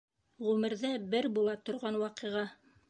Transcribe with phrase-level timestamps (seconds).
[0.45, 2.49] Ғүмерҙә бер була торған ваҡиға!